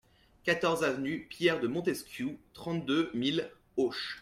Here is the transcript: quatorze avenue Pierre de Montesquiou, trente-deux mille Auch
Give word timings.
quatorze 0.43 0.83
avenue 0.83 1.27
Pierre 1.29 1.59
de 1.59 1.67
Montesquiou, 1.67 2.35
trente-deux 2.53 3.11
mille 3.13 3.47
Auch 3.77 3.93